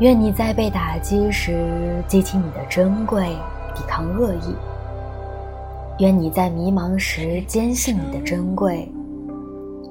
[0.00, 3.36] 愿你在被打击时记起你的珍贵，
[3.74, 4.54] 抵抗恶意；
[5.98, 8.90] 愿你在迷茫时坚信你的珍贵，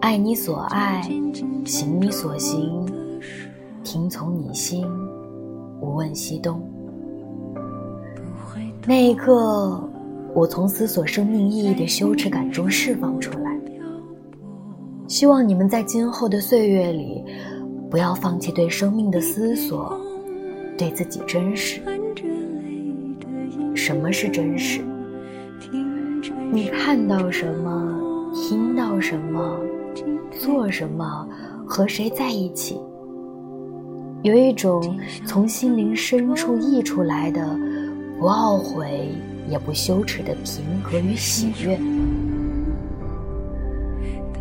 [0.02, 1.08] 爱你所爱，
[1.64, 2.84] 行你所行，
[3.84, 4.84] 听从你心，
[5.80, 6.60] 无问西东。
[8.88, 9.88] 那一刻，
[10.34, 13.56] 我从思索生命意义的羞耻感中释放出来。
[15.08, 17.24] 希望你们在今后的岁月里。
[17.90, 20.00] 不要放弃对生命的思索，
[20.78, 21.82] 对自己真实。
[23.74, 24.82] 什么是真实？
[26.52, 29.60] 你看到什么，听到什么，
[30.40, 31.28] 做什么，
[31.66, 32.80] 和谁在一起？
[34.22, 34.96] 有一种
[35.26, 37.58] 从心灵深处溢出来的，
[38.20, 39.10] 不懊悔
[39.50, 41.80] 也不羞耻的平和与喜悦。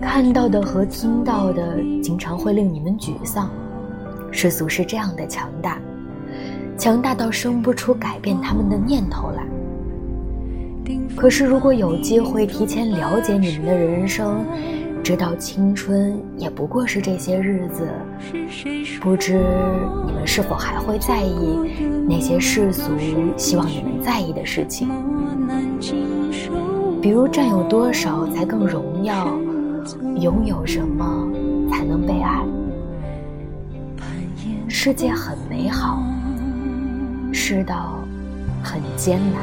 [0.01, 3.49] 看到的和听到的，经常会令你们沮丧。
[4.31, 5.79] 世俗是这样的强大，
[6.77, 9.45] 强大到生不出改变他们的念头来。
[11.17, 14.45] 可是，如果有机会提前了解你们的人生，
[15.03, 17.89] 知道青春也不过是这些日子，
[19.01, 19.41] 不知
[20.07, 21.59] 你们是否还会在意
[22.09, 22.93] 那些世俗
[23.37, 24.89] 希望你们在意的事情？
[27.01, 29.39] 比如，占有多少才更荣耀？
[30.21, 31.29] 拥有什么
[31.71, 32.45] 才能被爱。
[34.69, 36.03] 世界很美好，
[37.33, 38.05] 世道
[38.63, 39.43] 很艰难。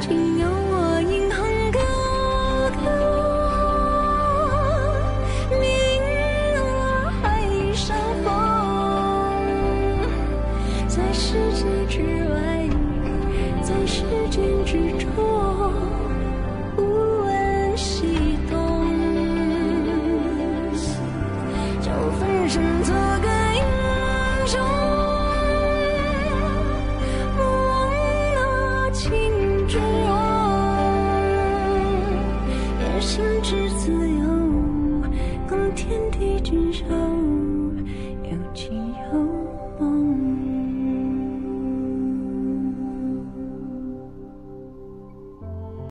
[11.18, 12.70] 世界之外，
[13.62, 14.95] 在时间之。
[33.16, 34.26] 心之自由，
[35.48, 36.84] 共天地之秀。